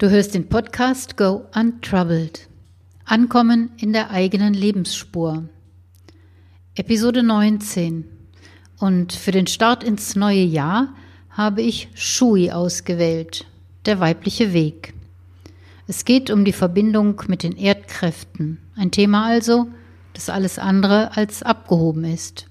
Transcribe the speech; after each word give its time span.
Du 0.00 0.08
hörst 0.08 0.32
den 0.32 0.48
Podcast 0.48 1.18
Go 1.18 1.44
Untroubled. 1.54 2.48
Ankommen 3.04 3.70
in 3.76 3.92
der 3.92 4.08
eigenen 4.10 4.54
Lebensspur. 4.54 5.44
Episode 6.74 7.22
19. 7.22 8.06
Und 8.78 9.12
für 9.12 9.30
den 9.30 9.46
Start 9.46 9.84
ins 9.84 10.16
neue 10.16 10.42
Jahr 10.42 10.94
habe 11.28 11.60
ich 11.60 11.90
Shui 11.92 12.50
ausgewählt, 12.50 13.44
der 13.84 14.00
weibliche 14.00 14.54
Weg. 14.54 14.94
Es 15.86 16.06
geht 16.06 16.30
um 16.30 16.46
die 16.46 16.54
Verbindung 16.54 17.20
mit 17.26 17.42
den 17.42 17.58
Erdkräften, 17.58 18.56
ein 18.76 18.92
Thema 18.92 19.26
also, 19.26 19.66
das 20.14 20.30
alles 20.30 20.58
andere 20.58 21.14
als 21.14 21.42
abgehoben 21.42 22.04
ist. 22.04 22.46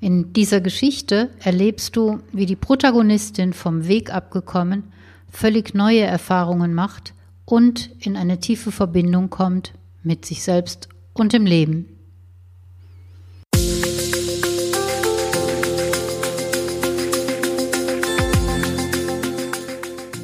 In 0.00 0.32
dieser 0.32 0.62
Geschichte 0.62 1.28
erlebst 1.38 1.96
du, 1.96 2.20
wie 2.32 2.46
die 2.46 2.56
Protagonistin 2.56 3.52
vom 3.52 3.88
Weg 3.88 4.10
abgekommen 4.10 4.84
völlig 5.36 5.74
neue 5.74 6.00
Erfahrungen 6.00 6.72
macht 6.72 7.12
und 7.44 7.90
in 8.00 8.16
eine 8.16 8.40
tiefe 8.40 8.72
Verbindung 8.72 9.28
kommt 9.28 9.74
mit 10.02 10.24
sich 10.24 10.42
selbst 10.42 10.88
und 11.12 11.34
dem 11.34 11.44
Leben. 11.44 11.90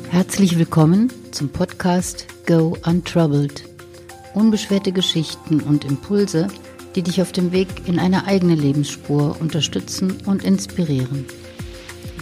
Herzlich 0.08 0.58
willkommen 0.58 1.12
zum 1.30 1.50
Podcast 1.50 2.26
Go 2.46 2.78
Untroubled. 2.86 3.64
Unbeschwerte 4.32 4.92
Geschichten 4.92 5.60
und 5.60 5.84
Impulse, 5.84 6.48
die 6.94 7.02
dich 7.02 7.20
auf 7.20 7.32
dem 7.32 7.52
Weg 7.52 7.86
in 7.86 7.98
eine 7.98 8.26
eigene 8.26 8.54
Lebensspur 8.54 9.38
unterstützen 9.38 10.22
und 10.24 10.42
inspirieren. 10.42 11.26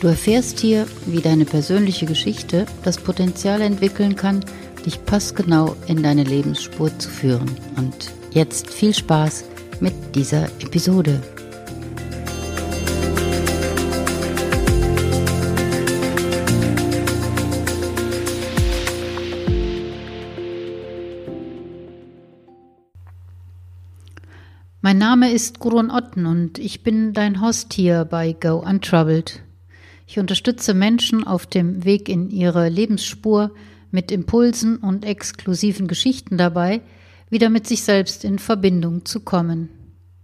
Du 0.01 0.07
erfährst 0.07 0.59
hier, 0.61 0.87
wie 1.05 1.21
deine 1.21 1.45
persönliche 1.45 2.07
Geschichte 2.07 2.65
das 2.85 2.97
Potenzial 2.97 3.61
entwickeln 3.61 4.17
kann, 4.17 4.43
dich 4.87 5.05
passgenau 5.05 5.77
in 5.89 6.03
deine 6.03 6.25
Lebensspur 6.25 6.99
zu 6.99 7.11
führen. 7.11 7.51
Und 7.77 8.11
jetzt 8.31 8.71
viel 8.71 8.95
Spaß 8.95 9.45
mit 9.81 9.93
dieser 10.15 10.47
Episode. 10.63 11.21
Mein 24.81 24.97
Name 24.97 25.31
ist 25.31 25.59
Gurun 25.59 25.91
Otten 25.91 26.25
und 26.25 26.59
ich 26.59 26.83
bin 26.83 27.13
dein 27.13 27.43
Host 27.43 27.75
hier 27.75 28.07
bei 28.07 28.33
Go 28.33 28.65
Untroubled. 28.67 29.43
Ich 30.11 30.19
unterstütze 30.19 30.75
Menschen 30.75 31.25
auf 31.25 31.47
dem 31.47 31.85
Weg 31.85 32.09
in 32.09 32.31
ihre 32.31 32.69
Lebensspur 32.69 33.53
mit 33.93 34.11
Impulsen 34.11 34.79
und 34.79 35.05
exklusiven 35.05 35.87
Geschichten 35.87 36.37
dabei, 36.37 36.81
wieder 37.29 37.49
mit 37.49 37.69
sich 37.69 37.85
selbst 37.85 38.25
in 38.25 38.41
Verbindung 38.41 39.05
zu 39.05 39.21
kommen 39.21 39.69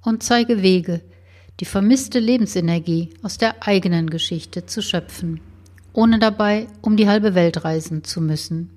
und 0.02 0.24
zeige 0.24 0.60
Wege, 0.60 1.02
die 1.60 1.66
vermisste 1.66 2.18
Lebensenergie 2.18 3.10
aus 3.22 3.38
der 3.38 3.64
eigenen 3.64 4.10
Geschichte 4.10 4.66
zu 4.66 4.82
schöpfen, 4.82 5.40
ohne 5.92 6.18
dabei 6.18 6.66
um 6.82 6.96
die 6.96 7.06
halbe 7.06 7.36
Welt 7.36 7.62
reisen 7.62 8.02
zu 8.02 8.20
müssen. 8.20 8.70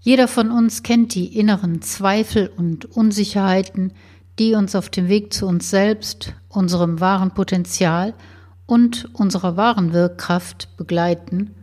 Jeder 0.00 0.26
von 0.26 0.50
uns 0.50 0.82
kennt 0.82 1.14
die 1.14 1.38
inneren 1.38 1.80
Zweifel 1.80 2.50
und 2.56 2.86
Unsicherheiten, 2.86 3.92
die 4.40 4.54
uns 4.54 4.74
auf 4.74 4.88
dem 4.90 5.06
Weg 5.06 5.32
zu 5.32 5.46
uns 5.46 5.70
selbst, 5.70 6.34
unserem 6.48 6.98
wahren 6.98 7.34
Potenzial 7.34 8.14
und 8.66 9.08
unserer 9.14 9.56
wahren 9.56 9.92
Wirkkraft 9.92 10.76
begleiten 10.76 11.54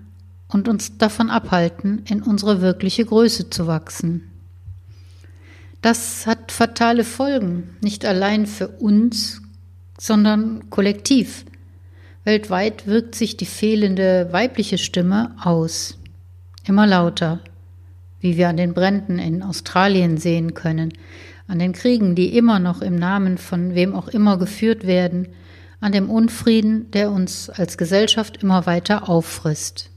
und 0.47 0.67
uns 0.67 0.97
davon 0.97 1.29
abhalten, 1.29 2.03
in 2.07 2.21
unsere 2.21 2.61
wirkliche 2.61 3.05
Größe 3.05 3.49
zu 3.49 3.67
wachsen. 3.67 4.29
Das 5.81 6.27
hat 6.27 6.51
fatale 6.51 7.03
Folgen, 7.03 7.75
nicht 7.81 8.05
allein 8.05 8.45
für 8.45 8.67
uns, 8.67 9.41
sondern 9.97 10.69
kollektiv. 10.69 11.45
Weltweit 12.23 12.85
wirkt 12.85 13.15
sich 13.15 13.35
die 13.35 13.47
fehlende 13.47 14.27
weibliche 14.31 14.77
Stimme 14.77 15.35
aus, 15.41 15.97
immer 16.67 16.85
lauter, 16.85 17.39
wie 18.19 18.37
wir 18.37 18.49
an 18.49 18.57
den 18.57 18.75
Bränden 18.75 19.17
in 19.17 19.41
Australien 19.41 20.17
sehen 20.17 20.53
können, 20.53 20.93
an 21.47 21.57
den 21.57 21.73
Kriegen, 21.73 22.13
die 22.13 22.37
immer 22.37 22.59
noch 22.59 22.81
im 22.81 22.95
Namen 22.95 23.39
von 23.39 23.73
wem 23.73 23.95
auch 23.95 24.07
immer 24.07 24.37
geführt 24.37 24.85
werden, 24.85 25.29
an 25.81 25.91
dem 25.91 26.09
Unfrieden, 26.09 26.89
der 26.91 27.11
uns 27.11 27.49
als 27.49 27.77
Gesellschaft 27.77 28.41
immer 28.41 28.65
weiter 28.65 29.09
auffrisst. 29.09 29.89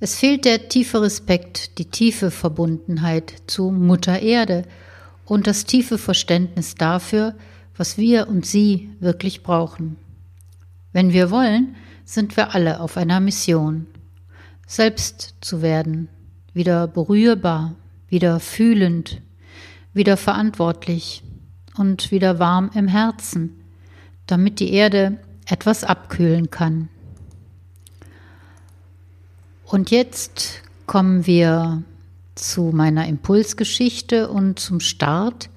Es 0.00 0.16
fehlt 0.16 0.44
der 0.44 0.68
tiefe 0.68 1.02
Respekt, 1.02 1.78
die 1.78 1.86
tiefe 1.86 2.30
Verbundenheit 2.30 3.34
zu 3.46 3.70
Mutter 3.70 4.20
Erde 4.20 4.64
und 5.24 5.46
das 5.46 5.64
tiefe 5.64 5.98
Verständnis 5.98 6.76
dafür, 6.76 7.34
was 7.76 7.98
wir 7.98 8.28
und 8.28 8.46
sie 8.46 8.90
wirklich 9.00 9.42
brauchen. 9.42 9.96
Wenn 10.92 11.12
wir 11.12 11.30
wollen, 11.30 11.74
sind 12.04 12.36
wir 12.36 12.54
alle 12.54 12.80
auf 12.80 12.96
einer 12.96 13.18
Mission. 13.18 13.86
Selbst 14.66 15.34
zu 15.40 15.62
werden, 15.62 16.08
wieder 16.52 16.86
berührbar, 16.86 17.74
wieder 18.08 18.38
fühlend, 18.38 19.20
wieder 19.92 20.16
verantwortlich 20.16 21.22
und 21.76 22.12
wieder 22.12 22.38
warm 22.38 22.70
im 22.74 22.86
Herzen, 22.88 23.63
damit 24.26 24.60
die 24.60 24.72
Erde 24.72 25.18
etwas 25.46 25.84
abkühlen 25.84 26.50
kann. 26.50 26.88
Und 29.66 29.90
jetzt 29.90 30.62
kommen 30.86 31.26
wir 31.26 31.82
zu 32.34 32.70
meiner 32.72 33.06
Impulsgeschichte 33.06 34.28
und 34.28 34.58
zum 34.58 34.80
Start 34.80 35.48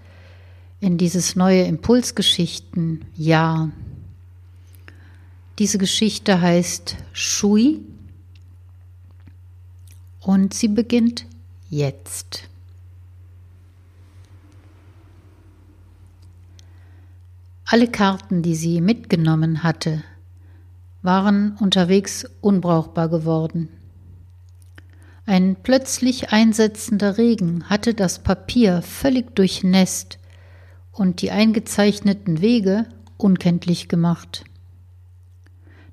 in 0.79 0.97
dieses 0.97 1.35
neue 1.35 1.63
Impulsgeschichten-Jahr. 1.63 3.71
Diese 5.59 5.77
Geschichte 5.79 6.39
heißt 6.39 6.95
Shui 7.13 7.81
und 10.21 10.53
sie 10.53 10.67
beginnt 10.67 11.25
jetzt. 11.69 12.43
Alle 17.69 17.89
Karten, 17.89 18.43
die 18.43 18.55
sie 18.55 18.79
mitgenommen 18.79 19.61
hatte, 19.61 20.01
waren 21.01 21.57
unterwegs 21.59 22.25
unbrauchbar 22.39 23.09
geworden. 23.09 23.67
Ein 25.25 25.57
plötzlich 25.61 26.31
einsetzender 26.31 27.17
Regen 27.17 27.69
hatte 27.69 27.93
das 27.93 28.19
Papier 28.19 28.81
völlig 28.81 29.35
durchnässt 29.35 30.17
und 30.93 31.21
die 31.21 31.29
eingezeichneten 31.29 32.39
Wege 32.39 32.85
unkenntlich 33.17 33.89
gemacht. 33.89 34.45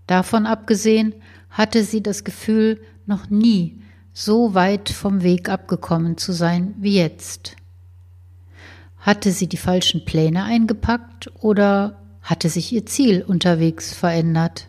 Davon 0.06 0.47
abgesehen 0.47 1.12
hatte 1.51 1.83
sie 1.83 2.05
das 2.05 2.23
Gefühl, 2.23 2.81
noch 3.05 3.31
nie 3.31 3.83
so 4.12 4.55
weit 4.55 4.91
vom 4.91 5.25
Weg 5.25 5.49
abgekommen 5.49 6.19
zu 6.19 6.31
sein 6.31 6.75
wie 6.79 6.95
jetzt. 6.95 7.56
Hatte 9.04 9.32
sie 9.32 9.48
die 9.48 9.59
falschen 9.59 10.06
Pläne 10.06 10.44
eingepackt 10.44 11.31
oder 11.34 12.00
hatte 12.22 12.48
sich 12.48 12.72
ihr 12.72 12.87
Ziel 12.87 13.22
unterwegs 13.22 13.92
verändert? 13.92 14.69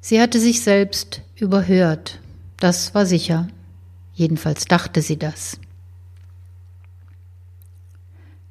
Sie 0.00 0.20
hatte 0.20 0.40
sich 0.40 0.62
selbst 0.62 1.22
überhört, 1.36 2.18
das 2.58 2.92
war 2.92 3.06
sicher, 3.06 3.46
jedenfalls 4.14 4.64
dachte 4.64 5.00
sie 5.00 5.16
das. 5.16 5.60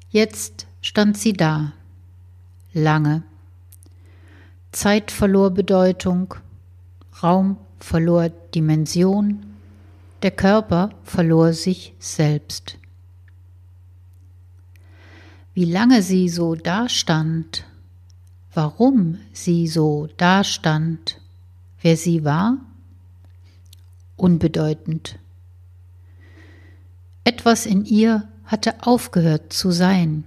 Jetzt 0.08 0.66
stand 0.80 1.18
sie 1.18 1.34
da, 1.34 1.74
lange. 2.72 3.22
Zeit 4.72 5.10
verlor 5.10 5.50
Bedeutung, 5.50 6.36
Raum 7.22 7.58
verlor 7.78 8.30
Dimension, 8.54 9.44
der 10.22 10.30
Körper 10.30 10.88
verlor 11.04 11.52
sich 11.52 11.92
selbst. 11.98 12.78
Wie 15.54 15.66
lange 15.66 16.02
sie 16.02 16.30
so 16.30 16.54
dastand, 16.54 17.64
warum 18.54 19.18
sie 19.32 19.68
so 19.68 20.08
dastand, 20.16 21.20
wer 21.82 21.96
sie 21.96 22.24
war? 22.24 22.56
Unbedeutend. 24.16 25.18
Etwas 27.24 27.66
in 27.66 27.84
ihr 27.84 28.28
hatte 28.46 28.86
aufgehört 28.86 29.52
zu 29.52 29.70
sein. 29.70 30.24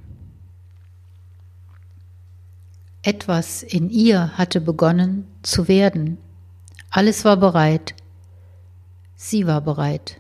Etwas 3.02 3.64
in 3.64 3.90
ihr 3.90 4.38
hatte 4.38 4.62
begonnen 4.62 5.28
zu 5.42 5.68
werden. 5.68 6.18
Alles 6.90 7.26
war 7.26 7.38
bereit. 7.38 7.96
Sie 9.16 9.48
war 9.48 9.62
bereit. 9.62 10.20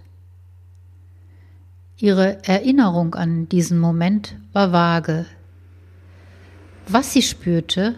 Ihre 1.97 2.43
Erinnerung 2.43 3.15
an 3.15 3.47
diesen 3.47 3.79
Moment 3.79 4.35
war 4.51 4.71
vage. 4.73 5.25
Was 6.87 7.13
sie 7.13 7.21
spürte, 7.21 7.95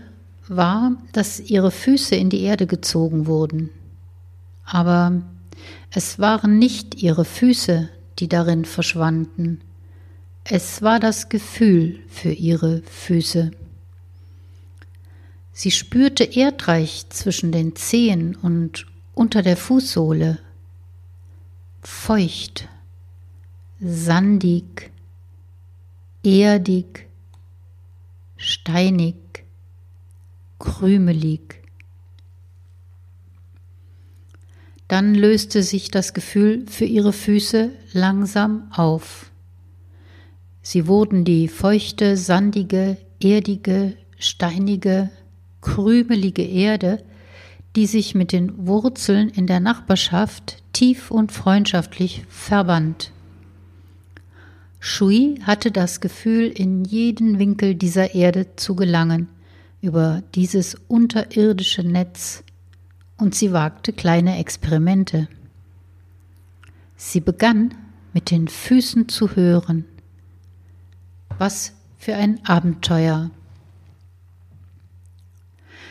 war, 0.48 0.96
dass 1.14 1.40
ihre 1.40 1.72
Füße 1.72 2.16
in 2.16 2.30
die 2.30 2.42
Erde 2.42 2.68
gezogen 2.68 3.26
wurden. 3.26 3.70
Aber 4.64 5.24
es 5.92 6.20
waren 6.20 6.60
nicht 6.60 7.02
ihre 7.02 7.26
Füße, 7.26 7.90
die 8.20 8.30
darin 8.30 8.66
verschwanden. 8.66 9.62
Es 10.44 10.82
war 10.82 11.00
das 11.00 11.30
Gefühl 11.30 12.00
für 12.08 12.32
ihre 12.32 12.82
Füße. 12.84 13.52
Sie 15.52 15.72
spürte 15.72 16.24
Erdreich 16.24 17.08
zwischen 17.10 17.52
den 17.52 17.76
Zehen 17.76 18.36
und 18.36 18.86
unter 19.16 19.42
der 19.42 19.58
Fußsohle. 19.58 20.38
Feucht, 21.82 22.70
sandig, 23.80 24.92
erdig, 26.24 27.08
steinig, 28.38 29.16
krümelig. 30.60 31.64
Dann 34.88 35.16
löste 35.16 35.64
sich 35.64 35.92
das 35.92 36.14
Gefühl 36.14 36.66
für 36.68 36.86
ihre 36.86 37.12
Füße 37.12 37.72
langsam 37.92 38.72
auf. 38.72 39.32
Sie 40.62 40.88
wurden 40.88 41.26
die 41.26 41.48
feuchte, 41.48 42.18
sandige, 42.18 42.98
erdige, 43.22 43.98
steinige, 44.18 45.10
krümelige 45.62 46.44
Erde, 46.44 47.04
die 47.76 47.86
sich 47.86 48.16
mit 48.16 48.32
den 48.32 48.68
Wurzeln 48.68 49.30
in 49.30 49.46
der 49.46 49.60
Nachbarschaft 49.60 50.64
tief 50.74 51.12
und 51.12 51.32
freundschaftlich 51.32 52.26
verband. 52.30 53.12
Shui 54.80 55.40
hatte 55.44 55.72
das 55.72 56.02
Gefühl, 56.02 56.48
in 56.48 56.86
jeden 56.86 57.40
Winkel 57.40 57.76
dieser 57.76 58.14
Erde 58.14 58.56
zu 58.56 58.76
gelangen, 58.76 59.28
über 59.82 60.24
dieses 60.36 60.76
unterirdische 60.88 61.84
Netz, 61.84 62.44
und 63.18 63.34
sie 63.34 63.52
wagte 63.52 63.94
kleine 63.94 64.38
Experimente. 64.38 65.28
Sie 66.96 67.20
begann 67.20 67.74
mit 68.14 68.32
den 68.32 68.48
Füßen 68.48 69.10
zu 69.10 69.36
hören. 69.36 69.86
Was 71.38 71.74
für 71.98 72.16
ein 72.16 72.44
Abenteuer. 72.46 73.32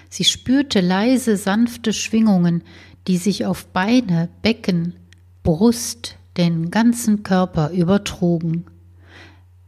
Sie 0.08 0.24
spürte 0.24 0.80
leise, 0.80 1.36
sanfte 1.36 1.92
Schwingungen, 1.92 2.62
die 3.06 3.16
sich 3.16 3.44
auf 3.44 3.66
Beine, 3.66 4.28
Becken, 4.42 4.94
Brust, 5.42 6.16
den 6.36 6.70
ganzen 6.70 7.22
Körper 7.22 7.70
übertrugen. 7.70 8.66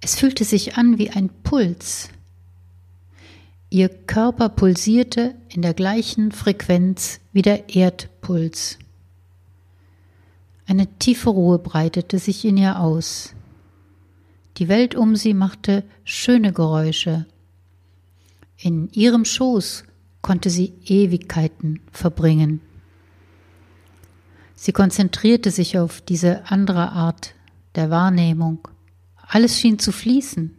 Es 0.00 0.17
fühlte 0.17 0.45
sich 0.45 0.77
an 0.77 0.99
wie 0.99 1.11
ein 1.11 1.29
Puls. 1.43 2.11
Ihr 3.71 3.89
Körper 3.89 4.49
pulsierte 4.49 5.35
in 5.49 5.62
der 5.62 5.75
gleichen 5.75 6.33
Frequenz 6.33 7.21
wie 7.33 7.43
der 7.43 7.75
Erdpuls. 7.75 8.79
Eine 10.67 10.87
tiefe 10.99 11.31
Ruhe 11.31 11.59
breitete 11.59 12.19
sich 12.19 12.45
in 12.45 12.56
ihr 12.56 12.79
aus. 12.81 13.35
Die 14.56 14.69
Welt 14.69 14.95
um 14.95 15.17
sie 15.17 15.35
machte 15.35 15.85
schöne 16.05 16.53
Geräusche. 16.53 17.27
In 18.56 18.91
ihrem 18.93 19.25
Schoß 19.25 19.85
konnte 20.21 20.50
sie 20.50 20.75
Ewigkeiten 20.85 21.81
verbringen. 21.93 22.61
Sie 24.56 24.73
konzentrierte 24.73 25.50
sich 25.50 25.79
auf 25.79 26.00
diese 26.00 26.50
andere 26.50 26.91
Art 26.93 27.35
der 27.77 27.91
Wahrnehmung. 27.91 28.67
Alles 29.30 29.60
schien 29.60 29.78
zu 29.78 29.92
fließen. 29.92 30.56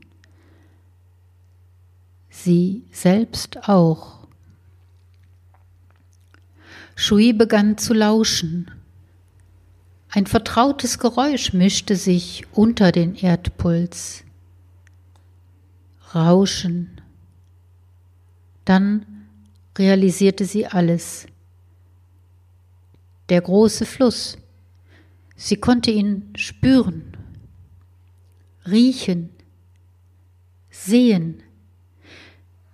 Sie 2.30 2.84
selbst 2.92 3.68
auch. 3.68 4.28
Shui 6.96 7.34
begann 7.34 7.80
zu 7.80 7.96
lauschen. 7.96 8.70
Ein 10.10 10.28
vertrautes 10.28 11.00
Geräusch 11.00 11.52
mischte 11.52 11.96
sich 11.96 12.46
unter 12.52 12.92
den 12.92 13.16
Erdpuls. 13.16 14.24
Rauschen. 16.14 17.02
Dann 18.66 19.06
realisierte 19.78 20.46
sie 20.46 20.68
alles. 20.68 21.26
Der 23.30 23.42
große 23.42 23.88
Fluss. 23.88 24.38
Sie 25.36 25.56
konnte 25.56 25.90
ihn 25.90 26.34
spüren 26.36 27.19
riechen, 28.68 29.30
sehen. 30.70 31.44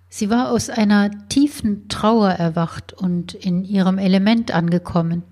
Sie 0.08 0.30
war 0.30 0.50
aus 0.50 0.70
einer 0.70 1.28
tiefen 1.28 1.88
Trauer 1.88 2.30
erwacht 2.30 2.92
und 2.92 3.34
in 3.34 3.64
ihrem 3.64 3.98
Element 3.98 4.50
angekommen. 4.50 5.22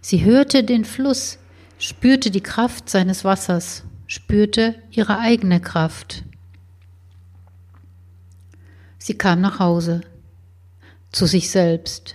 Sie 0.00 0.24
hörte 0.24 0.64
den 0.64 0.84
Fluss, 0.84 1.38
spürte 1.78 2.30
die 2.30 2.40
Kraft 2.40 2.88
seines 2.88 3.24
Wassers, 3.24 3.84
spürte 4.06 4.74
ihre 4.90 5.18
eigene 5.18 5.60
Kraft. 5.60 6.24
Sie 8.98 9.14
kam 9.18 9.40
nach 9.40 9.58
Hause, 9.58 10.00
zu 11.10 11.26
sich 11.26 11.50
selbst. 11.50 12.14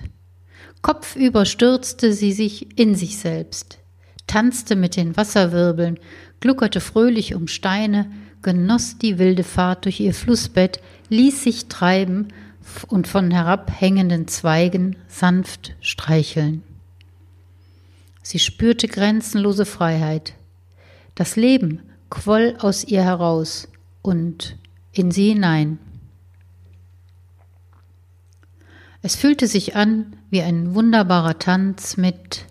Kopfüber 0.81 1.45
stürzte 1.45 2.13
sie 2.13 2.31
sich 2.31 2.79
in 2.79 2.95
sich 2.95 3.17
selbst, 3.17 3.79
tanzte 4.25 4.75
mit 4.75 4.95
den 4.95 5.17
Wasserwirbeln, 5.17 5.99
gluckerte 6.39 6.81
fröhlich 6.81 7.35
um 7.35 7.47
Steine, 7.47 8.11
genoss 8.41 8.97
die 8.97 9.17
wilde 9.17 9.43
Fahrt 9.43 9.85
durch 9.85 9.99
ihr 9.99 10.13
Flussbett, 10.13 10.81
ließ 11.09 11.43
sich 11.43 11.67
treiben 11.67 12.27
und 12.87 13.07
von 13.07 13.31
herabhängenden 13.31 14.27
Zweigen 14.27 14.95
sanft 15.07 15.75
streicheln. 15.81 16.63
Sie 18.21 18.39
spürte 18.39 18.87
grenzenlose 18.87 19.65
Freiheit. 19.65 20.33
Das 21.15 21.35
Leben 21.35 21.81
quoll 22.09 22.55
aus 22.59 22.83
ihr 22.83 23.03
heraus 23.03 23.69
und 24.01 24.57
in 24.91 25.11
sie 25.11 25.29
hinein. 25.29 25.79
Es 29.01 29.15
fühlte 29.15 29.47
sich 29.47 29.75
an 29.75 30.17
wie 30.29 30.41
ein 30.41 30.75
wunderbarer 30.75 31.39
Tanz 31.39 31.97
mit 31.97 32.45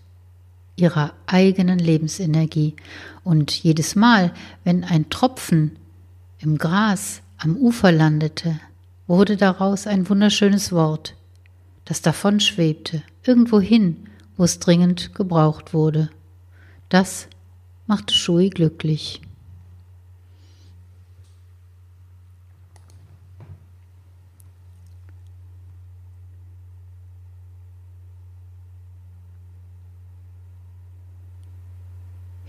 ihrer 0.77 1.15
eigenen 1.27 1.79
Lebensenergie. 1.79 2.77
Und 3.25 3.51
jedes 3.51 3.97
Mal, 3.97 4.33
wenn 4.63 4.85
ein 4.85 5.11
Tropfen 5.11 5.77
im 6.39 6.59
Gras 6.59 7.23
am 7.39 7.57
Ufer 7.57 7.93
landete, 7.93 8.61
wurde 9.07 9.37
daraus 9.37 9.87
ein 9.87 10.09
wunderschönes 10.09 10.73
Wort, 10.73 11.17
das 11.85 12.03
davon 12.03 12.41
schwebte, 12.41 13.03
irgendwo 13.25 13.61
hin, 13.61 14.07
wo 14.37 14.45
es 14.45 14.59
dringend 14.59 15.15
gebraucht 15.15 15.73
wurde. 15.73 16.11
Das 16.89 17.29
machte 17.87 18.15
Shui 18.15 18.51
glücklich. 18.51 19.21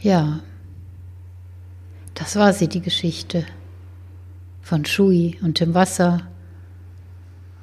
Ja, 0.07 0.39
das 2.13 2.37
war 2.37 2.53
sie, 2.53 2.69
die 2.69 2.79
Geschichte 2.79 3.45
von 4.61 4.85
Shui 4.85 5.37
und 5.41 5.59
dem 5.59 5.73
Wasser 5.73 6.25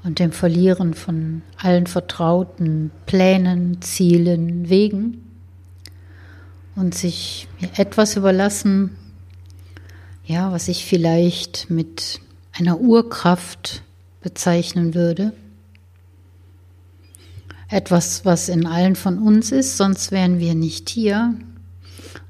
und 0.03 0.19
dem 0.19 0.31
Verlieren 0.31 0.93
von 0.93 1.41
allen 1.57 1.87
vertrauten 1.87 2.91
Plänen, 3.07 3.81
Zielen, 3.81 4.69
Wegen 4.69 5.25
und 6.77 6.95
sich 6.95 7.49
etwas 7.79 8.15
überlassen, 8.15 8.95
ja, 10.27 10.53
was 10.53 10.69
ich 10.69 10.85
vielleicht 10.85 11.71
mit 11.71 12.21
einer 12.53 12.79
Urkraft 12.79 13.83
bezeichnen 14.21 14.95
würde. 14.95 15.33
Etwas, 17.71 18.27
was 18.27 18.51
in 18.51 18.67
allen 18.67 18.97
von 18.97 19.19
uns 19.19 19.51
ist, 19.51 19.79
sonst 19.79 20.13
wären 20.13 20.41
wir 20.41 20.55
nicht 20.55 20.91
hier. 20.91 21.35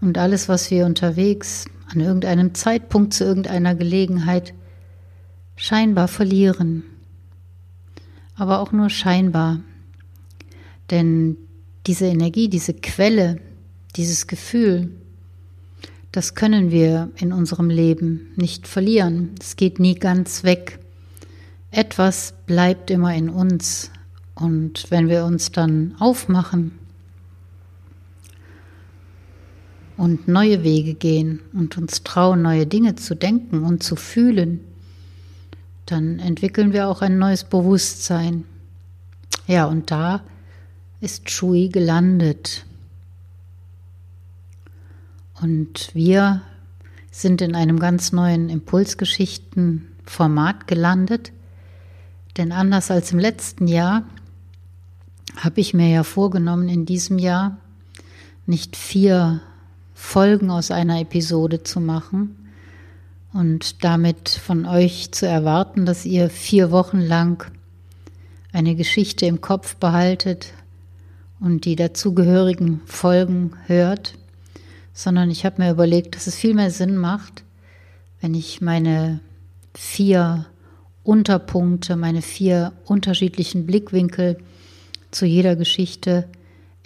Und 0.04 0.18
alles, 0.18 0.50
was 0.50 0.70
wir 0.70 0.84
unterwegs 0.84 1.64
an 1.90 1.98
irgendeinem 1.98 2.54
Zeitpunkt 2.54 3.14
zu 3.14 3.24
irgendeiner 3.24 3.74
Gelegenheit 3.74 4.52
scheinbar 5.56 6.08
verlieren. 6.08 6.82
Aber 8.36 8.60
auch 8.60 8.70
nur 8.70 8.90
scheinbar. 8.90 9.60
Denn 10.90 11.38
diese 11.86 12.04
Energie, 12.04 12.50
diese 12.50 12.74
Quelle, 12.74 13.40
dieses 13.96 14.26
Gefühl, 14.26 14.90
das 16.12 16.34
können 16.34 16.70
wir 16.70 17.10
in 17.16 17.32
unserem 17.32 17.70
Leben 17.70 18.30
nicht 18.36 18.68
verlieren. 18.68 19.30
Es 19.40 19.56
geht 19.56 19.78
nie 19.78 19.94
ganz 19.94 20.44
weg. 20.44 20.80
Etwas 21.70 22.34
bleibt 22.44 22.90
immer 22.90 23.14
in 23.14 23.30
uns. 23.30 23.90
Und 24.34 24.84
wenn 24.90 25.08
wir 25.08 25.24
uns 25.24 25.50
dann 25.50 25.94
aufmachen, 25.98 26.72
und 29.96 30.28
neue 30.28 30.62
Wege 30.64 30.94
gehen 30.94 31.40
und 31.52 31.78
uns 31.78 32.02
trauen, 32.02 32.42
neue 32.42 32.66
Dinge 32.66 32.96
zu 32.96 33.14
denken 33.14 33.62
und 33.64 33.82
zu 33.82 33.96
fühlen, 33.96 34.60
dann 35.86 36.18
entwickeln 36.18 36.72
wir 36.72 36.88
auch 36.88 37.00
ein 37.02 37.18
neues 37.18 37.44
Bewusstsein. 37.44 38.44
Ja, 39.46 39.66
und 39.66 39.90
da 39.90 40.22
ist 41.00 41.28
Shui 41.30 41.68
gelandet. 41.68 42.64
Und 45.40 45.94
wir 45.94 46.42
sind 47.10 47.42
in 47.42 47.54
einem 47.54 47.78
ganz 47.78 48.10
neuen 48.12 48.48
Impulsgeschichten-Format 48.48 50.66
gelandet. 50.66 51.30
Denn 52.36 52.50
anders 52.50 52.90
als 52.90 53.12
im 53.12 53.20
letzten 53.20 53.68
Jahr 53.68 54.02
habe 55.36 55.60
ich 55.60 55.74
mir 55.74 55.90
ja 55.90 56.02
vorgenommen, 56.02 56.68
in 56.68 56.86
diesem 56.86 57.18
Jahr 57.18 57.58
nicht 58.46 58.74
vier 58.76 59.42
Folgen 60.04 60.48
aus 60.50 60.70
einer 60.70 61.00
Episode 61.00 61.64
zu 61.64 61.80
machen 61.80 62.36
und 63.32 63.82
damit 63.82 64.28
von 64.28 64.64
euch 64.64 65.10
zu 65.10 65.26
erwarten, 65.26 65.86
dass 65.86 66.04
ihr 66.04 66.30
vier 66.30 66.70
Wochen 66.70 67.00
lang 67.00 67.50
eine 68.52 68.76
Geschichte 68.76 69.26
im 69.26 69.40
Kopf 69.40 69.74
behaltet 69.74 70.52
und 71.40 71.64
die 71.64 71.74
dazugehörigen 71.74 72.80
Folgen 72.84 73.54
hört, 73.66 74.14
sondern 74.92 75.32
ich 75.32 75.44
habe 75.44 75.60
mir 75.60 75.72
überlegt, 75.72 76.14
dass 76.14 76.28
es 76.28 76.36
viel 76.36 76.54
mehr 76.54 76.70
Sinn 76.70 76.96
macht, 76.96 77.42
wenn 78.20 78.34
ich 78.34 78.60
meine 78.60 79.18
vier 79.74 80.46
Unterpunkte, 81.02 81.96
meine 81.96 82.22
vier 82.22 82.72
unterschiedlichen 82.84 83.66
Blickwinkel 83.66 84.36
zu 85.10 85.26
jeder 85.26 85.56
Geschichte 85.56 86.28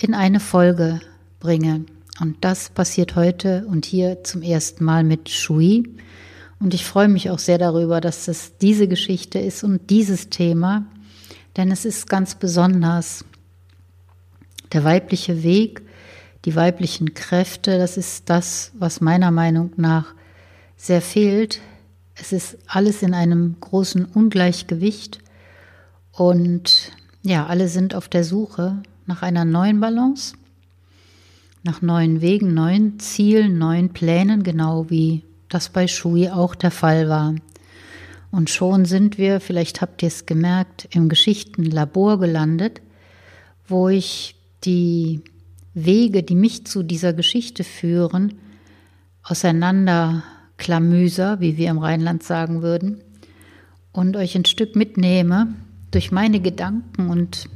in 0.00 0.14
eine 0.14 0.40
Folge 0.40 1.00
bringe. 1.40 1.84
Und 2.20 2.36
das 2.40 2.70
passiert 2.70 3.16
heute 3.16 3.64
und 3.66 3.86
hier 3.86 4.24
zum 4.24 4.42
ersten 4.42 4.84
Mal 4.84 5.04
mit 5.04 5.28
Shui. 5.28 5.88
Und 6.60 6.74
ich 6.74 6.84
freue 6.84 7.08
mich 7.08 7.30
auch 7.30 7.38
sehr 7.38 7.58
darüber, 7.58 8.00
dass 8.00 8.24
das 8.24 8.56
diese 8.58 8.88
Geschichte 8.88 9.38
ist 9.38 9.62
und 9.62 9.90
dieses 9.90 10.28
Thema, 10.28 10.86
denn 11.56 11.70
es 11.70 11.84
ist 11.84 12.08
ganz 12.08 12.34
besonders. 12.34 13.24
Der 14.72 14.84
weibliche 14.84 15.42
Weg, 15.42 15.82
die 16.44 16.54
weiblichen 16.54 17.14
Kräfte, 17.14 17.78
das 17.78 17.96
ist 17.96 18.28
das, 18.28 18.72
was 18.78 19.00
meiner 19.00 19.30
Meinung 19.30 19.72
nach 19.76 20.14
sehr 20.76 21.00
fehlt. 21.00 21.60
Es 22.14 22.32
ist 22.32 22.58
alles 22.66 23.02
in 23.02 23.14
einem 23.14 23.56
großen 23.60 24.04
Ungleichgewicht 24.04 25.20
und 26.12 26.92
ja, 27.22 27.46
alle 27.46 27.68
sind 27.68 27.94
auf 27.94 28.08
der 28.08 28.24
Suche 28.24 28.82
nach 29.06 29.22
einer 29.22 29.44
neuen 29.44 29.80
Balance, 29.80 30.34
nach 31.62 31.82
neuen 31.82 32.20
Wegen, 32.20 32.54
neuen 32.54 32.98
Zielen, 32.98 33.58
neuen 33.58 33.90
Plänen, 33.90 34.42
genau 34.42 34.90
wie 34.90 35.22
das 35.48 35.68
bei 35.70 35.86
Shui 35.88 36.28
auch 36.28 36.54
der 36.54 36.70
Fall 36.70 37.08
war. 37.08 37.34
Und 38.30 38.50
schon 38.50 38.84
sind 38.84 39.16
wir, 39.18 39.40
vielleicht 39.40 39.80
habt 39.80 40.00
ihr 40.02 40.08
es 40.08 40.26
gemerkt, 40.26 40.86
im 40.92 41.08
Geschichtenlabor 41.08 42.20
gelandet, 42.20 42.82
wo 43.66 43.88
ich 43.88 44.34
die 44.64 45.22
Wege, 45.74 46.22
die 46.22 46.34
mich 46.34 46.66
zu 46.66 46.82
dieser 46.82 47.14
Geschichte 47.14 47.64
führen, 47.64 48.34
auseinanderklamüser, 49.22 51.40
wie 51.40 51.56
wir 51.56 51.70
im 51.70 51.78
Rheinland 51.78 52.22
sagen 52.22 52.60
würden, 52.62 53.02
und 53.92 54.16
euch 54.16 54.36
ein 54.36 54.44
Stück 54.44 54.76
mitnehme 54.76 55.54
durch 55.90 56.12
meine 56.12 56.40
Gedanken 56.40 57.08
und 57.08 57.48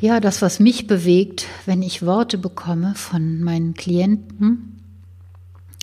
ja, 0.00 0.20
das, 0.20 0.42
was 0.42 0.60
mich 0.60 0.86
bewegt, 0.86 1.46
wenn 1.66 1.82
ich 1.82 2.06
Worte 2.06 2.38
bekomme 2.38 2.94
von 2.94 3.42
meinen 3.42 3.74
Klienten 3.74 4.80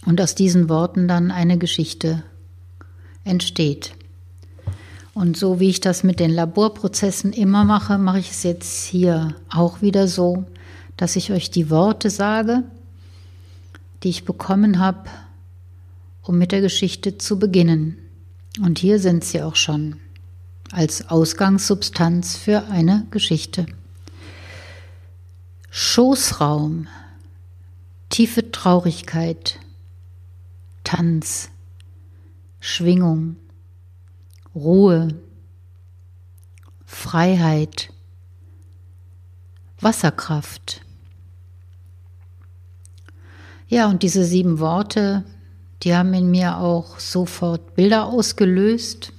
und 0.06 0.22
aus 0.22 0.36
diesen 0.36 0.70
Worten 0.70 1.08
dann 1.08 1.32
eine 1.32 1.58
Geschichte 1.58 2.24
entsteht. 3.24 3.94
Und 5.14 5.38
so 5.38 5.60
wie 5.60 5.70
ich 5.70 5.80
das 5.80 6.04
mit 6.04 6.20
den 6.20 6.32
Laborprozessen 6.32 7.34
immer 7.34 7.64
mache, 7.64 7.98
mache 7.98 8.20
ich 8.20 8.32
es 8.32 8.44
jetzt 8.44 8.86
hier 8.86 9.36
auch 9.50 9.82
wieder 9.82 10.08
so, 10.08 10.46
dass 10.98 11.16
ich 11.16 11.32
euch 11.32 11.52
die 11.52 11.70
Worte 11.70 12.10
sage, 12.10 12.64
die 14.04 14.10
ich 14.10 14.26
bekommen 14.26 14.80
habe, 14.80 15.10
um 16.22 16.38
mit 16.38 16.52
der 16.52 16.62
Geschichte 16.62 17.18
zu 17.18 17.40
beginnen. 17.40 17.98
Und 18.62 18.80
hier 18.80 19.00
sind 19.00 19.24
sie 19.24 19.42
auch 19.42 19.56
schon 19.56 19.98
als 20.72 21.10
Ausgangssubstanz 21.10 22.38
für 22.38 22.68
eine 22.68 23.06
Geschichte. 23.12 23.66
Schoßraum, 25.78 26.88
tiefe 28.08 28.50
Traurigkeit, 28.50 29.60
Tanz, 30.86 31.50
Schwingung, 32.62 33.36
Ruhe, 34.56 35.20
Freiheit, 36.86 37.92
Wasserkraft. 39.82 40.80
Ja, 43.68 43.90
und 43.90 44.02
diese 44.02 44.24
sieben 44.24 44.60
Worte, 44.60 45.26
die 45.84 45.94
haben 45.94 46.14
in 46.14 46.32
mir 46.32 46.58
auch 46.58 47.00
sofort 47.00 47.76
Bilder 47.76 48.06
ausgelöst. 48.06 49.12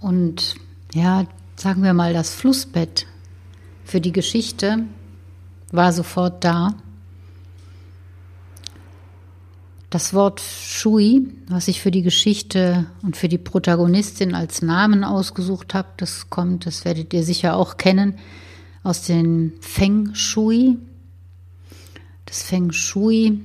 Und 0.00 0.54
ja, 0.94 1.26
sagen 1.56 1.82
wir 1.82 1.92
mal, 1.92 2.14
das 2.14 2.32
Flussbett 2.32 3.06
für 3.84 4.00
die 4.00 4.12
Geschichte 4.12 4.86
war 5.70 5.92
sofort 5.92 6.44
da. 6.44 6.74
Das 9.90 10.12
Wort 10.12 10.40
Shui, 10.40 11.28
was 11.48 11.66
ich 11.66 11.80
für 11.80 11.90
die 11.90 12.02
Geschichte 12.02 12.86
und 13.02 13.16
für 13.16 13.28
die 13.28 13.38
Protagonistin 13.38 14.34
als 14.34 14.60
Namen 14.60 15.02
ausgesucht 15.02 15.72
habe, 15.72 15.88
das 15.96 16.28
kommt, 16.28 16.66
das 16.66 16.84
werdet 16.84 17.14
ihr 17.14 17.22
sicher 17.22 17.56
auch 17.56 17.78
kennen, 17.78 18.18
aus 18.82 19.02
den 19.02 19.54
Feng 19.60 20.14
Shui. 20.14 20.76
Das 22.26 22.42
Feng 22.42 22.70
Shui, 22.70 23.40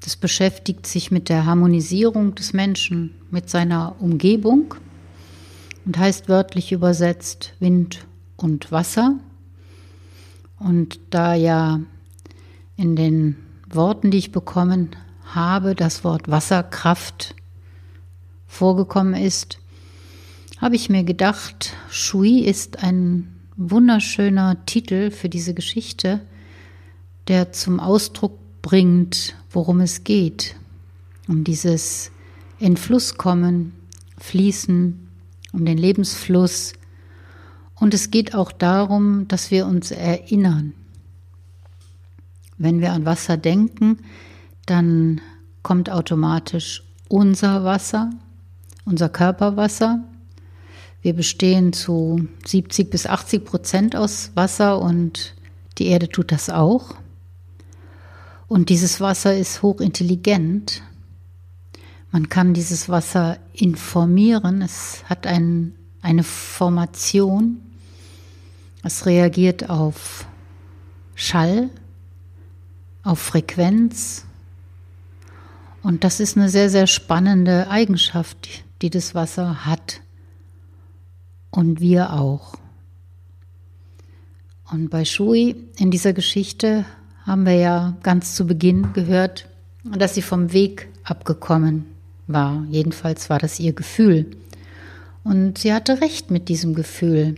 das 0.00 0.14
beschäftigt 0.14 0.86
sich 0.86 1.10
mit 1.10 1.28
der 1.28 1.46
Harmonisierung 1.46 2.36
des 2.36 2.52
Menschen 2.52 3.16
mit 3.32 3.50
seiner 3.50 3.96
Umgebung 3.98 4.76
und 5.84 5.98
heißt 5.98 6.28
wörtlich 6.28 6.70
übersetzt 6.70 7.54
Wind 7.58 8.06
und 8.36 8.70
Wasser. 8.70 9.18
Und 10.58 10.98
da 11.10 11.34
ja 11.34 11.80
in 12.76 12.96
den 12.96 13.36
Worten, 13.68 14.10
die 14.10 14.18
ich 14.18 14.32
bekommen 14.32 14.90
habe, 15.24 15.74
das 15.74 16.04
Wort 16.04 16.30
Wasserkraft 16.30 17.34
vorgekommen 18.46 19.14
ist, 19.14 19.58
habe 20.58 20.76
ich 20.76 20.88
mir 20.88 21.04
gedacht, 21.04 21.74
Shui 21.90 22.40
ist 22.40 22.82
ein 22.82 23.34
wunderschöner 23.56 24.64
Titel 24.66 25.10
für 25.10 25.28
diese 25.28 25.54
Geschichte, 25.54 26.20
der 27.28 27.52
zum 27.52 27.80
Ausdruck 27.80 28.38
bringt, 28.62 29.34
worum 29.50 29.80
es 29.80 30.04
geht. 30.04 30.56
Um 31.28 31.44
dieses 31.44 32.10
in 32.58 32.76
Fluss 32.76 33.16
kommen, 33.16 33.72
fließen, 34.18 35.08
um 35.52 35.64
den 35.64 35.78
Lebensfluss. 35.78 36.72
Und 37.78 37.94
es 37.94 38.10
geht 38.10 38.34
auch 38.34 38.52
darum, 38.52 39.28
dass 39.28 39.50
wir 39.50 39.66
uns 39.66 39.90
erinnern. 39.90 40.72
Wenn 42.58 42.80
wir 42.80 42.92
an 42.92 43.04
Wasser 43.04 43.36
denken, 43.36 43.98
dann 44.64 45.20
kommt 45.62 45.90
automatisch 45.90 46.82
unser 47.08 47.64
Wasser, 47.64 48.10
unser 48.84 49.08
Körperwasser. 49.08 50.02
Wir 51.02 51.12
bestehen 51.12 51.72
zu 51.72 52.26
70 52.46 52.90
bis 52.90 53.06
80 53.06 53.44
Prozent 53.44 53.96
aus 53.96 54.32
Wasser 54.34 54.80
und 54.80 55.34
die 55.78 55.86
Erde 55.86 56.08
tut 56.08 56.32
das 56.32 56.48
auch. 56.50 56.94
Und 58.48 58.70
dieses 58.70 59.00
Wasser 59.00 59.36
ist 59.36 59.62
hochintelligent. 59.62 60.82
Man 62.10 62.28
kann 62.28 62.54
dieses 62.54 62.88
Wasser 62.88 63.38
informieren. 63.52 64.62
Es 64.62 65.04
hat 65.04 65.26
ein, 65.26 65.74
eine 66.00 66.22
Formation. 66.22 67.60
Es 68.86 69.04
reagiert 69.04 69.68
auf 69.68 70.28
Schall, 71.16 71.70
auf 73.02 73.18
Frequenz, 73.18 74.24
und 75.82 76.04
das 76.04 76.20
ist 76.20 76.36
eine 76.36 76.48
sehr, 76.48 76.70
sehr 76.70 76.86
spannende 76.86 77.68
Eigenschaft, 77.68 78.64
die 78.82 78.90
das 78.90 79.12
Wasser 79.12 79.66
hat. 79.66 80.02
Und 81.50 81.80
wir 81.80 82.12
auch. 82.12 82.54
Und 84.70 84.88
bei 84.90 85.04
Shui 85.04 85.56
in 85.78 85.90
dieser 85.90 86.12
Geschichte 86.12 86.84
haben 87.24 87.44
wir 87.44 87.54
ja 87.54 87.96
ganz 88.04 88.36
zu 88.36 88.46
Beginn 88.46 88.92
gehört, 88.92 89.48
dass 89.82 90.14
sie 90.14 90.22
vom 90.22 90.52
Weg 90.52 90.88
abgekommen 91.02 91.86
war. 92.28 92.64
Jedenfalls 92.70 93.30
war 93.30 93.40
das 93.40 93.58
ihr 93.58 93.72
Gefühl. 93.72 94.30
Und 95.24 95.58
sie 95.58 95.74
hatte 95.74 96.00
recht 96.00 96.30
mit 96.30 96.48
diesem 96.48 96.76
Gefühl. 96.76 97.34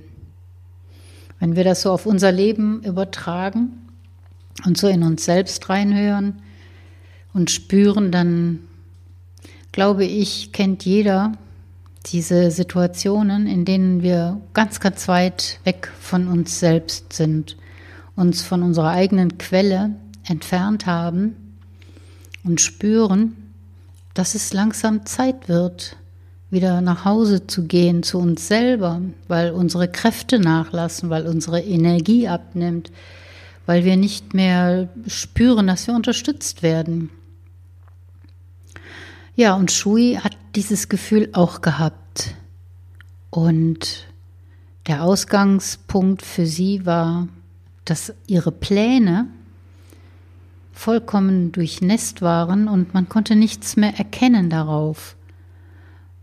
Wenn 1.41 1.57
wir 1.57 1.65
das 1.65 1.83
so 1.83 1.93
auf 1.93 2.07
unser 2.07 2.33
Leben 2.33 2.83
übertragen 2.83 3.89
und 4.65 4.77
so 4.77 4.89
in 4.89 5.03
uns 5.03 5.25
selbst 5.25 5.69
reinhören, 5.69 6.43
und 7.39 7.51
spüren, 7.51 8.11
dann 8.11 8.61
glaube 9.73 10.05
ich, 10.05 10.53
kennt 10.53 10.85
jeder 10.85 11.33
diese 12.07 12.51
Situationen, 12.51 13.47
in 13.47 13.65
denen 13.65 14.03
wir 14.03 14.41
ganz, 14.55 14.81
ganz 14.81 15.09
weit 15.09 15.61
weg 15.65 15.93
von 16.01 16.29
uns 16.29 16.59
selbst 16.59 17.13
sind, 17.13 17.57
uns 18.17 18.43
von 18.43 18.63
unserer 18.63 18.91
eigenen 18.91 19.39
Quelle 19.39 19.95
entfernt 20.27 20.87
haben 20.87 21.37
und 22.45 22.61
spüren, 22.61 23.37
dass 24.15 24.35
es 24.35 24.53
langsam 24.53 25.07
Zeit 25.07 25.49
wird, 25.49 25.97
wieder 26.51 26.81
nach 26.81 27.05
Hause 27.05 27.47
zu 27.47 27.65
gehen 27.65 28.03
zu 28.03 28.19
uns 28.19 28.49
selber, 28.49 29.03
weil 29.27 29.51
unsere 29.51 29.89
Kräfte 29.89 30.39
nachlassen, 30.39 31.11
weil 31.11 31.27
unsere 31.27 31.61
Energie 31.61 32.29
abnimmt, 32.29 32.91
weil 33.67 33.85
wir 33.85 33.97
nicht 33.97 34.33
mehr 34.33 34.89
spüren, 35.07 35.67
dass 35.67 35.87
wir 35.87 35.95
unterstützt 35.95 36.63
werden. 36.63 37.11
Ja, 39.37 39.55
und 39.55 39.71
Shui 39.71 40.19
hat 40.21 40.37
dieses 40.57 40.89
Gefühl 40.89 41.29
auch 41.33 41.61
gehabt. 41.61 42.35
Und 43.31 44.07
der 44.87 45.05
Ausgangspunkt 45.05 46.23
für 46.23 46.47
sie 46.47 46.87
war, 46.87 47.29
dass 47.85 48.15
ihre 48.27 48.51
Pläne 48.51 49.27
vollkommen 50.73 51.53
durchnässt 51.53 52.23
waren 52.23 52.69
und 52.69 52.95
man 52.95 53.09
konnte 53.09 53.37
nichts 53.37 53.77
mehr 53.77 53.99
erkennen 53.99 54.49
darauf. 54.49 55.15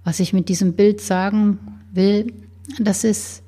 Was 0.06 0.20
ich 0.20 0.34
mit 0.34 0.50
diesem 0.50 0.74
Bild 0.74 1.02
sagen 1.02 1.58
will, 1.92 2.32
das 2.80 3.04
ist, 3.04 3.42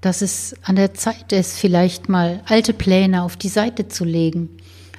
dass 0.00 0.20
es 0.20 0.56
an 0.64 0.74
der 0.74 0.94
Zeit 0.94 1.32
ist, 1.32 1.56
vielleicht 1.56 2.08
mal 2.08 2.42
alte 2.46 2.74
Pläne 2.74 3.22
auf 3.22 3.36
die 3.36 3.48
Seite 3.48 3.86
zu 3.86 4.04
legen, 4.04 4.50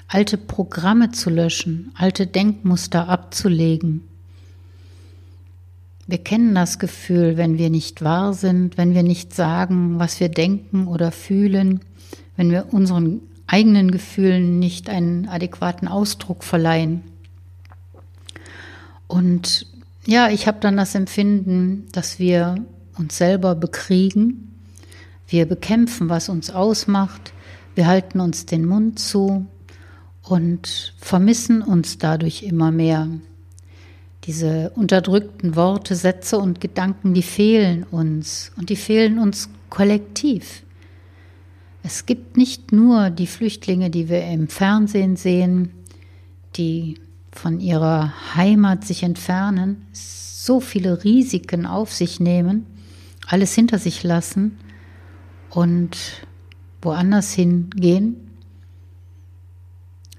alte 0.07 0.37
Programme 0.37 1.11
zu 1.11 1.29
löschen, 1.29 1.91
alte 1.95 2.25
Denkmuster 2.25 3.09
abzulegen. 3.09 4.07
Wir 6.07 6.19
kennen 6.19 6.55
das 6.55 6.79
Gefühl, 6.79 7.35
wenn 7.35 7.57
wir 7.57 7.69
nicht 7.69 8.01
wahr 8.01 8.33
sind, 8.33 8.77
wenn 8.77 8.93
wir 8.93 9.03
nicht 9.03 9.33
sagen, 9.33 9.99
was 9.99 10.21
wir 10.21 10.29
denken 10.29 10.87
oder 10.87 11.11
fühlen, 11.11 11.81
wenn 12.37 12.49
wir 12.49 12.73
unseren 12.73 13.19
eigenen 13.45 13.91
Gefühlen 13.91 14.57
nicht 14.57 14.89
einen 14.89 15.27
adäquaten 15.27 15.89
Ausdruck 15.89 16.45
verleihen. 16.45 17.03
Und 19.07 19.67
ja, 20.05 20.29
ich 20.29 20.47
habe 20.47 20.59
dann 20.59 20.77
das 20.77 20.95
Empfinden, 20.95 21.87
dass 21.91 22.19
wir 22.19 22.65
uns 22.97 23.17
selber 23.17 23.55
bekriegen, 23.55 24.49
wir 25.27 25.45
bekämpfen, 25.47 26.09
was 26.09 26.29
uns 26.29 26.49
ausmacht, 26.49 27.33
wir 27.75 27.87
halten 27.87 28.19
uns 28.19 28.45
den 28.45 28.65
Mund 28.65 28.99
zu 28.99 29.47
und 30.23 30.93
vermissen 30.99 31.61
uns 31.61 31.97
dadurch 31.97 32.43
immer 32.43 32.71
mehr. 32.71 33.07
Diese 34.25 34.71
unterdrückten 34.75 35.55
Worte, 35.55 35.95
Sätze 35.95 36.37
und 36.37 36.61
Gedanken, 36.61 37.13
die 37.13 37.23
fehlen 37.23 37.83
uns 37.83 38.51
und 38.55 38.69
die 38.69 38.75
fehlen 38.75 39.19
uns 39.19 39.49
kollektiv. 39.69 40.63
Es 41.81 42.05
gibt 42.05 42.37
nicht 42.37 42.71
nur 42.71 43.09
die 43.09 43.27
Flüchtlinge, 43.27 43.89
die 43.89 44.07
wir 44.07 44.23
im 44.25 44.47
Fernsehen 44.47 45.17
sehen, 45.17 45.71
die 46.55 46.95
von 47.33 47.59
ihrer 47.59 48.13
Heimat 48.35 48.85
sich 48.85 49.03
entfernen, 49.03 49.87
so 49.91 50.59
viele 50.59 51.03
Risiken 51.03 51.65
auf 51.65 51.91
sich 51.91 52.19
nehmen, 52.19 52.65
alles 53.27 53.53
hinter 53.53 53.79
sich 53.79 54.03
lassen 54.03 54.57
und 55.49 56.25
woanders 56.81 57.33
hingehen. 57.33 58.15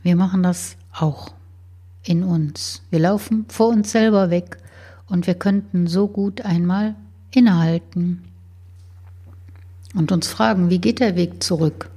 Wir 0.03 0.17
machen 0.17 0.43
das 0.43 0.77
auch 0.93 1.33
in 2.03 2.23
uns. 2.23 2.83
Wir 2.91 2.99
laufen 2.99 3.47
vor 3.49 3.69
uns 3.69 3.93
selber 3.93 4.31
weg 4.31 4.59
und 5.07 5.27
wir 5.27 5.35
könnten 5.35 5.87
so 5.87 6.09
gut 6.09 6.43
einmal 6.43 6.95
innehalten 7.31 8.25
und 9.95 10.13
uns 10.13 10.29
fragen, 10.29 10.71
wie 10.71 10.79
geht 10.79 11.01
der 11.01 11.17
Weg 11.17 11.43
zurück? 11.43 11.91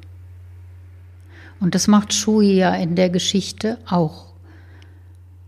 Und 1.59 1.73
das 1.75 1.87
macht 1.87 2.13
Shui 2.13 2.53
ja 2.53 2.75
in 2.75 2.95
der 2.95 3.09
Geschichte 3.09 3.79
auch. 3.87 4.26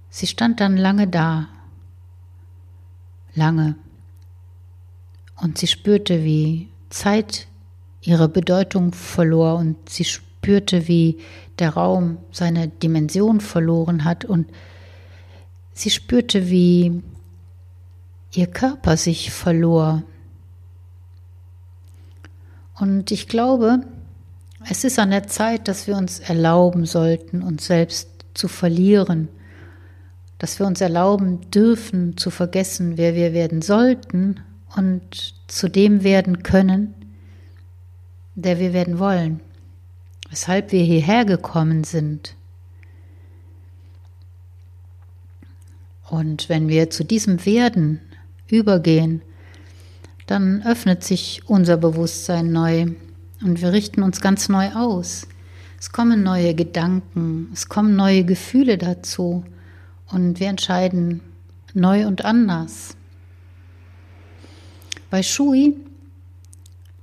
Sie 0.10 0.28
stand 0.28 0.60
dann 0.60 0.78
lange 0.78 1.08
da, 1.08 1.48
lange, 3.36 3.76
und 5.36 5.58
sie 5.58 5.68
spürte, 5.68 6.24
wie 6.24 6.68
Zeit 6.90 7.48
ihre 8.02 8.28
Bedeutung 8.28 8.92
verlor 8.92 9.56
und 9.56 9.90
sie 9.90 10.04
spürte, 10.04 10.88
wie 10.88 11.20
der 11.60 11.72
Raum 11.72 12.18
seine 12.32 12.68
Dimension 12.68 13.40
verloren 13.40 14.04
hat 14.04 14.26
und 14.26 14.50
sie 15.74 15.90
spürte, 15.90 16.50
wie 16.50 17.02
ihr 18.34 18.48
Körper 18.48 18.98
sich 18.98 19.32
verlor, 19.32 20.04
und 22.80 23.12
ich 23.12 23.28
glaube, 23.28 23.82
es 24.70 24.84
ist 24.84 25.00
an 25.00 25.12
der 25.12 25.28
Zeit, 25.28 25.68
dass 25.68 25.88
wir 25.88 25.98
uns 25.98 26.20
erlauben 26.20 26.86
sollten, 26.86 27.44
uns 27.44 27.66
selbst 27.66 28.10
zu 28.34 28.48
verlieren, 28.48 29.28
dass 30.40 30.58
wir 30.58 30.66
uns 30.66 30.82
erlauben 30.82 31.52
dürfen 31.52 32.18
zu 32.18 32.32
vergessen, 32.32 32.98
wer 32.98 33.14
wir 33.14 33.34
werden 33.34 33.62
sollten 33.62 34.40
und 34.76 35.36
zu 35.48 35.68
dem 35.68 36.04
werden 36.04 36.44
können, 36.44 36.96
der 38.36 38.58
wir 38.58 38.74
werden 38.74 39.00
wollen, 39.00 39.42
weshalb 40.30 40.72
wir 40.72 40.82
hierher 40.82 41.26
gekommen 41.26 41.84
sind. 41.84 42.36
Und 46.10 46.48
wenn 46.48 46.70
wir 46.70 46.90
zu 46.90 47.04
diesem 47.04 47.46
Werden 47.46 48.00
übergehen, 48.48 49.22
dann 50.26 50.64
öffnet 50.64 51.04
sich 51.04 51.42
unser 51.48 51.76
Bewusstsein 51.76 52.52
neu 52.52 52.94
und 53.42 53.62
wir 53.62 53.74
richten 53.74 54.04
uns 54.04 54.22
ganz 54.22 54.48
neu 54.48 54.72
aus. 54.74 55.28
Es 55.80 55.92
kommen 55.92 56.24
neue 56.24 56.56
Gedanken, 56.56 57.50
es 57.54 57.68
kommen 57.68 57.96
neue 57.96 58.24
Gefühle 58.24 58.78
dazu 58.78 59.44
und 60.12 60.40
wir 60.40 60.48
entscheiden 60.48 61.22
neu 61.74 62.08
und 62.08 62.26
anders. 62.26 62.96
Bei 65.10 65.24
Shui, 65.24 65.76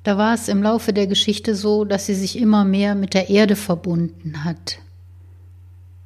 da 0.02 0.16
war 0.16 0.34
es 0.34 0.48
im 0.48 0.62
Laufe 0.62 0.92
der 0.92 1.06
Geschichte 1.06 1.54
so, 1.54 1.84
dass 1.84 2.06
sie 2.06 2.14
sich 2.14 2.38
immer 2.38 2.64
mehr 2.64 2.94
mit 2.94 3.14
der 3.14 3.28
Erde 3.28 3.56
verbunden 3.56 4.44
hat, 4.44 4.78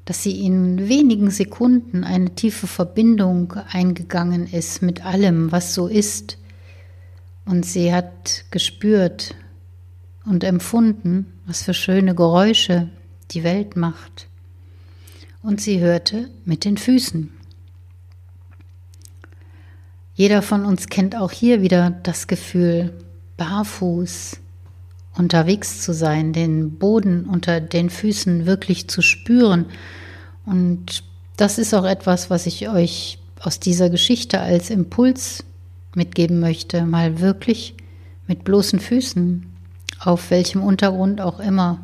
dass 0.06 0.22
sie 0.22 0.44
in 0.44 0.88
wenigen 0.88 1.30
Sekunden 1.30 2.04
eine 2.04 2.34
tiefe 2.34 2.66
Verbindung 2.66 3.52
eingegangen 3.70 4.46
ist 4.46 4.80
mit 4.80 5.04
allem, 5.04 5.52
was 5.52 5.74
so 5.74 5.86
ist 5.86 6.38
und 7.44 7.66
sie 7.66 7.92
hat 7.92 8.44
gespürt 8.50 9.34
und 10.24 10.44
empfunden, 10.44 11.26
was 11.46 11.62
für 11.62 11.74
schöne 11.74 12.14
Geräusche 12.14 12.88
die 13.32 13.44
Welt 13.44 13.76
macht. 13.76 14.29
Und 15.42 15.60
sie 15.60 15.80
hörte 15.80 16.28
mit 16.44 16.64
den 16.64 16.76
Füßen. 16.76 17.30
Jeder 20.14 20.42
von 20.42 20.66
uns 20.66 20.88
kennt 20.88 21.16
auch 21.16 21.32
hier 21.32 21.62
wieder 21.62 21.90
das 22.02 22.26
Gefühl, 22.26 22.92
barfuß 23.38 24.38
unterwegs 25.16 25.80
zu 25.80 25.94
sein, 25.94 26.32
den 26.32 26.78
Boden 26.78 27.24
unter 27.24 27.60
den 27.60 27.88
Füßen 27.88 28.44
wirklich 28.44 28.88
zu 28.88 29.00
spüren. 29.00 29.66
Und 30.44 31.04
das 31.36 31.58
ist 31.58 31.72
auch 31.72 31.86
etwas, 31.86 32.28
was 32.28 32.46
ich 32.46 32.68
euch 32.68 33.18
aus 33.40 33.60
dieser 33.60 33.88
Geschichte 33.88 34.40
als 34.40 34.68
Impuls 34.68 35.44
mitgeben 35.94 36.38
möchte, 36.38 36.84
mal 36.84 37.20
wirklich 37.20 37.74
mit 38.26 38.44
bloßen 38.44 38.78
Füßen, 38.78 39.46
auf 40.00 40.30
welchem 40.30 40.62
Untergrund 40.62 41.20
auch 41.20 41.40
immer, 41.40 41.82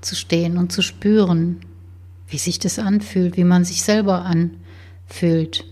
zu 0.00 0.14
stehen 0.14 0.58
und 0.58 0.72
zu 0.72 0.82
spüren, 0.82 1.60
wie 2.28 2.38
sich 2.38 2.58
das 2.58 2.78
anfühlt, 2.78 3.36
wie 3.36 3.44
man 3.44 3.64
sich 3.64 3.82
selber 3.82 4.24
anfühlt. 4.24 5.64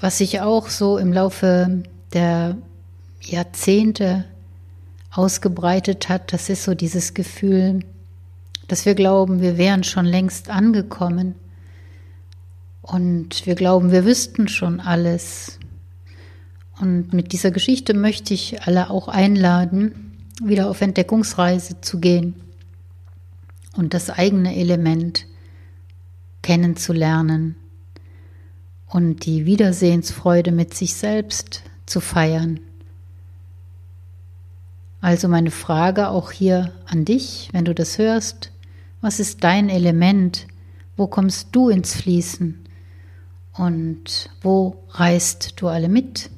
Was 0.00 0.18
sich 0.18 0.40
auch 0.40 0.68
so 0.68 0.98
im 0.98 1.12
Laufe 1.12 1.84
der 2.12 2.56
Jahrzehnte 3.20 4.24
ausgebreitet 5.12 6.08
hat, 6.08 6.32
das 6.32 6.48
ist 6.48 6.64
so 6.64 6.74
dieses 6.74 7.14
Gefühl, 7.14 7.84
dass 8.66 8.84
wir 8.84 8.94
glauben, 8.94 9.40
wir 9.40 9.58
wären 9.58 9.84
schon 9.84 10.06
längst 10.06 10.50
angekommen 10.50 11.36
und 12.80 13.46
wir 13.46 13.54
glauben, 13.54 13.92
wir 13.92 14.04
wüssten 14.04 14.48
schon 14.48 14.80
alles. 14.80 15.58
Und 16.80 17.12
mit 17.12 17.32
dieser 17.32 17.52
Geschichte 17.52 17.94
möchte 17.94 18.34
ich 18.34 18.62
alle 18.62 18.90
auch 18.90 19.06
einladen, 19.06 20.16
wieder 20.42 20.68
auf 20.68 20.80
Entdeckungsreise 20.80 21.80
zu 21.80 22.00
gehen 22.00 22.41
und 23.76 23.94
das 23.94 24.10
eigene 24.10 24.56
Element 24.56 25.26
kennenzulernen 26.42 27.56
und 28.86 29.24
die 29.24 29.46
Wiedersehensfreude 29.46 30.52
mit 30.52 30.74
sich 30.74 30.94
selbst 30.94 31.62
zu 31.86 32.00
feiern. 32.00 32.60
Also 35.00 35.28
meine 35.28 35.50
Frage 35.50 36.08
auch 36.08 36.30
hier 36.30 36.72
an 36.86 37.04
dich, 37.04 37.48
wenn 37.52 37.64
du 37.64 37.74
das 37.74 37.98
hörst, 37.98 38.52
was 39.00 39.18
ist 39.18 39.42
dein 39.42 39.68
Element? 39.68 40.46
Wo 40.96 41.08
kommst 41.08 41.48
du 41.52 41.70
ins 41.70 41.96
Fließen? 41.96 42.58
Und 43.54 44.30
wo 44.42 44.84
reist 44.90 45.60
du 45.60 45.68
alle 45.68 45.88
mit? 45.88 46.30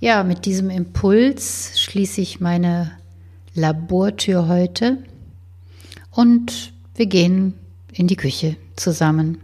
Ja, 0.00 0.24
mit 0.24 0.46
diesem 0.46 0.68
Impuls 0.68 1.80
schließe 1.80 2.20
ich 2.20 2.40
meine 2.40 2.98
Labortür 3.54 4.48
heute 4.48 4.98
und 6.10 6.72
wir 6.94 7.06
gehen 7.06 7.54
in 7.92 8.06
die 8.06 8.16
Küche 8.16 8.56
zusammen. 8.76 9.38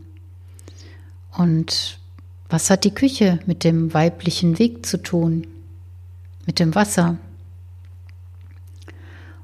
Und 1.37 1.99
was 2.49 2.71
hat 2.71 2.85
die 2.85 2.95
Küche 2.95 3.39
mit 3.47 3.65
dem 3.65 3.93
weiblichen 3.93 4.59
Weg 4.59 4.87
zu 4.87 5.03
tun? 5.03 5.47
Mit 6.47 6.59
dem 6.59 6.75
Wasser? 6.75 7.19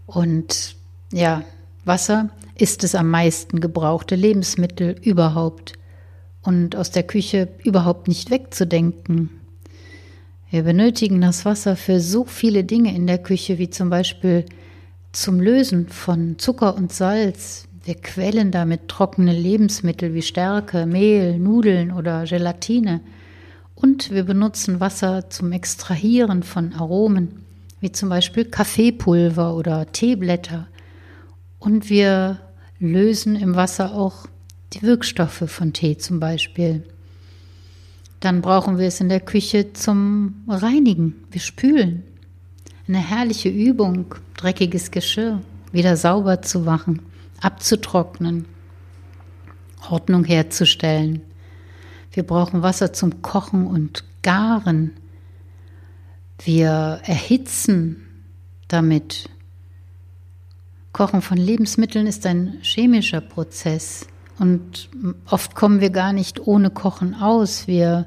Und 0.07 0.77
ja, 1.13 1.43
Wasser 1.85 2.31
ist 2.55 2.83
das 2.83 2.95
am 2.95 3.11
meisten 3.11 3.61
gebrauchte 3.61 4.15
Lebensmittel 4.15 4.97
überhaupt 5.03 5.75
und 6.43 6.77
aus 6.77 6.91
der 6.91 7.03
Küche 7.03 7.49
überhaupt 7.63 8.09
nicht 8.09 8.31
wegzudenken. 8.31 9.31
Wir 10.55 10.63
benötigen 10.63 11.21
das 11.21 11.45
Wasser 11.45 11.75
für 11.75 11.99
so 11.99 12.25
viele 12.25 12.63
Dinge 12.63 12.95
in 12.95 13.09
der 13.09 13.19
Küche, 13.19 13.59
wie 13.59 13.71
zum 13.71 13.91
Beispiel 13.91 14.45
zum 15.11 15.41
Lösen 15.41 15.89
von 15.89 16.39
Zucker 16.39 16.77
und 16.77 16.93
Salz. 16.93 17.67
Wir 17.85 17.97
quellen 17.97 18.53
damit 18.53 18.87
trockene 18.87 19.33
Lebensmittel 19.33 20.15
wie 20.15 20.23
Stärke, 20.23 20.87
Mehl, 20.87 21.41
Nudeln 21.41 21.91
oder 21.91 22.23
Gelatine. 22.23 23.01
Und 23.75 24.13
wir 24.13 24.23
benutzen 24.23 24.79
Wasser 24.79 25.29
zum 25.29 25.51
Extrahieren 25.51 26.45
von 26.45 26.73
Aromen, 26.73 27.45
wie 27.81 27.91
zum 27.91 28.09
Beispiel 28.09 28.45
Kaffeepulver 28.45 29.57
oder 29.57 29.91
Teeblätter. 29.91 30.69
Und 31.59 31.91
wir 31.91 32.39
lösen 32.79 33.35
im 33.35 33.57
Wasser 33.57 33.93
auch 33.93 34.27
die 34.73 34.83
Wirkstoffe 34.83 35.51
von 35.51 35.73
Tee 35.73 35.99
zum 35.99 36.21
Beispiel. 36.21 36.85
Dann 38.25 38.41
brauchen 38.41 38.79
wir 38.79 38.87
es 38.87 39.03
in 39.03 39.11
der 39.11 39.21
Küche 39.21 39.75
zum 39.75 40.45
Reinigen. 40.49 41.27
Wir 41.31 41.43
spülen. 41.43 42.05
Eine 42.89 42.97
herrliche 42.97 43.51
Übung, 43.51 44.15
dreckiges 44.35 44.91
Geschirr 44.91 45.43
wieder 45.73 45.99
sauber 45.99 46.41
zu 46.41 46.61
machen, 46.61 47.03
abzutrocknen, 47.43 48.47
Ordnung 49.91 50.25
herzustellen. 50.25 51.21
Wir 52.13 52.23
brauchen 52.23 52.63
Wasser 52.63 52.95
zum 52.95 53.21
Kochen 53.21 53.67
und 53.67 54.05
Garen. 54.23 54.93
Wir 56.43 57.03
erhitzen 57.05 58.07
damit. 58.69 59.29
Kochen 60.93 61.21
von 61.21 61.37
Lebensmitteln 61.37 62.07
ist 62.07 62.25
ein 62.25 62.57
chemischer 62.63 63.21
Prozess. 63.21 64.07
Und 64.39 64.89
oft 65.31 65.55
kommen 65.55 65.81
wir 65.81 65.91
gar 65.91 66.13
nicht 66.13 66.47
ohne 66.47 66.71
Kochen 66.71 67.15
aus. 67.15 67.67
Wir 67.67 68.05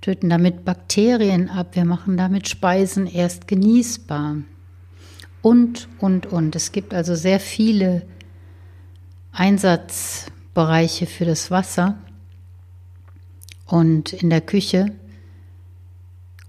töten 0.00 0.30
damit 0.30 0.64
Bakterien 0.64 1.50
ab, 1.50 1.74
wir 1.74 1.84
machen 1.84 2.16
damit 2.16 2.48
Speisen 2.48 3.06
erst 3.06 3.48
genießbar. 3.48 4.36
Und, 5.42 5.88
und, 5.98 6.26
und. 6.26 6.56
Es 6.56 6.72
gibt 6.72 6.94
also 6.94 7.14
sehr 7.14 7.40
viele 7.40 8.02
Einsatzbereiche 9.32 11.06
für 11.06 11.24
das 11.24 11.50
Wasser. 11.50 11.98
Und 13.66 14.12
in 14.12 14.30
der 14.30 14.40
Küche 14.40 14.92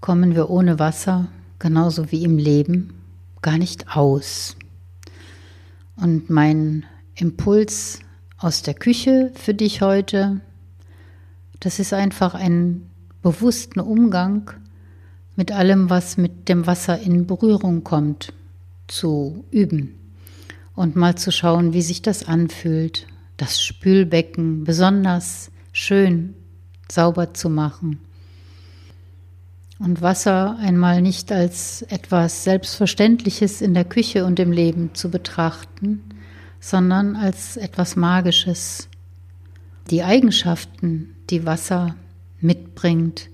kommen 0.00 0.34
wir 0.34 0.50
ohne 0.50 0.78
Wasser, 0.78 1.28
genauso 1.58 2.10
wie 2.12 2.24
im 2.24 2.38
Leben, 2.38 2.94
gar 3.42 3.58
nicht 3.58 3.96
aus. 3.96 4.56
Und 5.96 6.30
mein 6.30 6.86
Impuls 7.16 8.00
aus 8.38 8.62
der 8.62 8.74
Küche 8.74 9.32
für 9.34 9.54
dich 9.54 9.82
heute. 9.82 10.40
Das 11.60 11.78
ist 11.78 11.92
einfach 11.92 12.34
ein 12.34 12.88
bewussten 13.20 13.80
Umgang 13.80 14.50
mit 15.36 15.52
allem, 15.52 15.90
was 15.90 16.16
mit 16.16 16.48
dem 16.48 16.66
Wasser 16.66 16.98
in 17.00 17.26
Berührung 17.26 17.84
kommt, 17.84 18.32
zu 18.86 19.44
üben 19.50 19.94
und 20.74 20.96
mal 20.96 21.16
zu 21.16 21.32
schauen, 21.32 21.72
wie 21.72 21.82
sich 21.82 22.00
das 22.00 22.26
anfühlt, 22.26 23.06
das 23.36 23.60
Spülbecken 23.60 24.64
besonders 24.64 25.50
schön 25.72 26.34
sauber 26.90 27.34
zu 27.34 27.50
machen 27.50 27.98
und 29.78 30.02
Wasser 30.02 30.56
einmal 30.58 31.02
nicht 31.02 31.30
als 31.30 31.82
etwas 31.82 32.44
Selbstverständliches 32.44 33.60
in 33.60 33.74
der 33.74 33.84
Küche 33.84 34.24
und 34.24 34.40
im 34.40 34.52
Leben 34.52 34.94
zu 34.94 35.10
betrachten, 35.10 36.02
sondern 36.60 37.16
als 37.16 37.56
etwas 37.56 37.96
Magisches. 37.96 38.88
Die 39.90 40.02
Eigenschaften, 40.02 41.14
die 41.30 41.46
Wasser 41.46 41.94
mitbringt, 42.40 43.28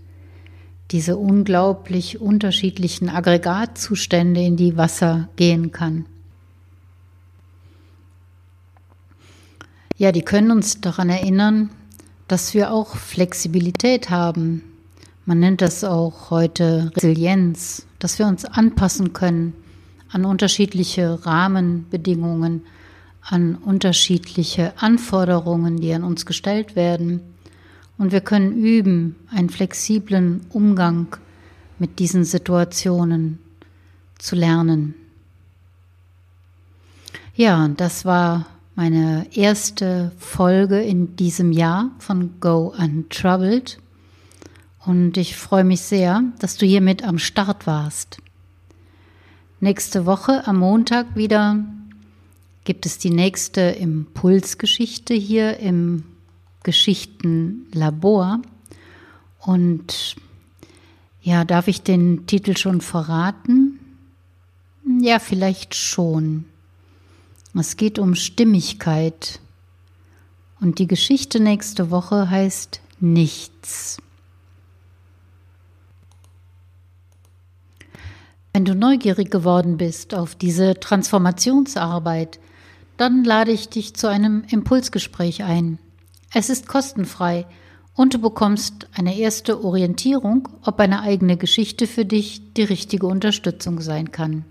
diese 0.91 1.17
unglaublich 1.17 2.21
unterschiedlichen 2.21 3.09
Aggregatzustände, 3.09 4.41
in 4.41 4.57
die 4.57 4.77
Wasser 4.77 5.29
gehen 5.37 5.73
kann. 5.73 6.07
Ja, 9.97 10.13
die 10.13 10.23
können 10.23 10.51
uns 10.51 10.81
daran 10.81 11.09
erinnern, 11.09 11.71
dass 12.29 12.55
wir 12.55 12.73
auch 12.73 12.97
Flexibilität 12.97 14.11
haben. 14.11 14.63
Man 15.25 15.41
nennt 15.41 15.63
das 15.63 15.85
auch 15.85 16.31
heute 16.31 16.91
Resilienz, 16.97 17.87
dass 17.99 18.19
wir 18.19 18.27
uns 18.27 18.45
anpassen 18.45 19.13
können 19.13 19.55
an 20.11 20.25
unterschiedliche 20.25 21.27
Rahmenbedingungen, 21.27 22.63
an 23.25 23.57
unterschiedliche 23.57 24.73
Anforderungen, 24.77 25.79
die 25.79 25.93
an 25.93 26.05
uns 26.05 26.27
gestellt 26.27 26.77
werden. 26.77 27.21
Und 27.97 28.13
wir 28.13 28.21
können 28.21 28.53
üben, 28.53 29.17
einen 29.31 29.51
flexiblen 29.51 30.47
Umgang 30.51 31.17
mit 31.79 31.99
diesen 31.99 32.25
Situationen 32.25 33.39
zu 34.19 34.37
lernen. 34.37 34.95
Ja, 37.35 37.69
das 37.69 38.05
war 38.05 38.47
meine 38.75 39.27
erste 39.35 40.13
Folge 40.19 40.81
in 40.83 41.17
diesem 41.17 41.53
Jahr 41.53 41.91
von 41.99 42.41
Go 42.41 42.75
Untroubled. 42.77 43.79
Und 44.85 45.17
ich 45.17 45.37
freue 45.37 45.65
mich 45.65 45.81
sehr, 45.81 46.23
dass 46.39 46.57
du 46.57 46.67
hier 46.67 46.81
mit 46.81 47.05
am 47.05 47.19
Start 47.19 47.67
warst. 47.67 48.19
Nächste 49.61 50.05
Woche 50.05 50.47
am 50.47 50.59
Montag 50.59 51.17
wieder 51.17 51.65
gibt 52.65 52.87
es 52.87 52.99
die 52.99 53.11
nächste 53.11 53.61
Impulsgeschichte 53.61 55.15
hier 55.15 55.59
im 55.59 56.05
Geschichtenlabor. 56.63 58.41
Und 59.39 60.17
ja, 61.23 61.45
darf 61.45 61.69
ich 61.69 61.83
den 61.83 62.27
Titel 62.27 62.57
schon 62.57 62.81
verraten? 62.81 63.79
Ja, 65.01 65.19
vielleicht 65.19 65.75
schon. 65.75 66.47
Es 67.55 67.77
geht 67.77 67.99
um 67.99 68.15
Stimmigkeit. 68.15 69.41
Und 70.61 70.79
die 70.79 70.87
Geschichte 70.87 71.41
nächste 71.41 71.91
Woche 71.91 72.31
heißt 72.31 72.81
Nichts. 73.01 73.99
Wenn 78.53 78.65
du 78.65 78.75
neugierig 78.75 79.31
geworden 79.31 79.77
bist 79.77 80.15
auf 80.15 80.37
diese 80.37 80.79
Transformationsarbeit, 80.79 82.39
dann 82.97 83.25
lade 83.25 83.53
ich 83.53 83.69
dich 83.69 83.95
zu 83.95 84.09
einem 84.09 84.45
Impulsgespräch 84.49 85.43
ein. 85.43 85.79
Es 86.33 86.51
ist 86.51 86.69
kostenfrei 86.69 87.47
und 87.95 88.15
du 88.15 88.19
bekommst 88.19 88.89
eine 88.95 89.17
erste 89.17 89.65
Orientierung, 89.65 90.49
ob 90.65 90.81
eine 90.81 91.03
eigene 91.03 91.37
Geschichte 91.37 91.87
für 91.87 92.05
dich 92.05 92.55
die 92.55 92.63
richtige 92.63 93.07
Unterstützung 93.07 93.81
sein 93.81 94.11
kann. 94.13 94.45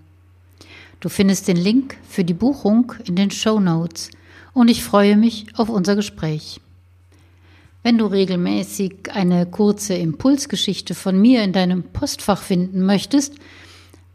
Du 1.00 1.10
findest 1.10 1.48
den 1.48 1.58
Link 1.58 1.98
für 2.08 2.24
die 2.24 2.34
Buchung 2.34 2.94
in 3.06 3.16
den 3.16 3.32
Show 3.32 3.60
Notes 3.60 4.10
und 4.54 4.70
ich 4.70 4.84
freue 4.84 5.18
mich 5.18 5.48
auf 5.56 5.68
unser 5.70 5.96
Gespräch. 5.96 6.62
Wenn 7.82 7.98
du 7.98 8.06
regelmäßig 8.06 9.12
eine 9.12 9.46
kurze 9.46 9.96
Impulsgeschichte 9.96 10.96
von 10.96 11.20
mir 11.20 11.44
in 11.44 11.52
deinem 11.52 11.84
Postfach 11.84 12.42
finden 12.42 12.86
möchtest, 12.86 13.36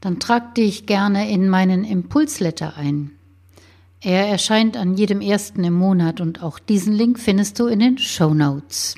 dann 0.01 0.21
trag 0.21 0.55
dich 0.55 0.87
gerne 0.87 1.31
in 1.31 1.51
meinen 1.51 1.85
Impulsletter 1.85 2.79
ein. 2.79 3.18
Er 4.01 4.29
erscheint 4.29 4.77
an 4.77 4.95
jedem 4.95 5.21
ersten 5.21 5.65
im 5.65 5.75
Monat 5.75 6.21
und 6.21 6.43
auch 6.43 6.59
diesen 6.59 6.93
Link 6.93 7.19
findest 7.19 7.59
du 7.59 7.67
in 7.67 7.81
den 7.81 7.99
Show 7.99 8.33
Notes. 8.33 8.95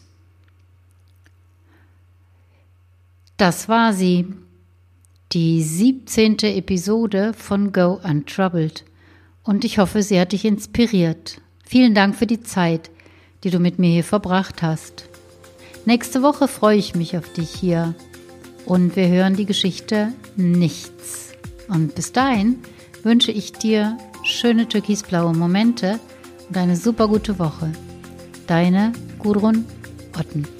Das 3.38 3.68
war 3.68 3.94
sie, 3.94 4.26
die 5.32 5.62
17. 5.62 6.38
Episode 6.40 7.32
von 7.32 7.72
Go 7.72 7.98
Untroubled. 8.02 8.84
Und 9.42 9.64
ich 9.64 9.78
hoffe, 9.78 10.02
sie 10.02 10.20
hat 10.20 10.32
dich 10.32 10.44
inspiriert. 10.44 11.40
Vielen 11.64 11.94
Dank 11.94 12.16
für 12.16 12.26
die 12.26 12.42
Zeit, 12.42 12.90
die 13.42 13.50
du 13.50 13.58
mit 13.58 13.78
mir 13.78 13.90
hier 13.90 14.04
verbracht 14.04 14.60
hast. 14.60 15.08
Nächste 15.86 16.22
Woche 16.22 16.46
freue 16.46 16.76
ich 16.76 16.94
mich 16.94 17.16
auf 17.16 17.32
dich 17.32 17.48
hier 17.48 17.94
und 18.66 18.96
wir 18.96 19.08
hören 19.08 19.34
die 19.34 19.46
Geschichte 19.46 20.12
Nichts. 20.36 21.32
Und 21.68 21.94
bis 21.94 22.12
dahin 22.12 22.58
wünsche 23.02 23.32
ich 23.32 23.52
dir 23.52 23.96
schöne 24.30 24.68
türkisblaue 24.68 25.34
Momente 25.34 26.00
und 26.48 26.56
eine 26.56 26.76
super 26.76 27.08
gute 27.08 27.38
Woche. 27.38 27.72
Deine 28.46 28.92
Gudrun 29.18 29.64
Otten. 30.18 30.59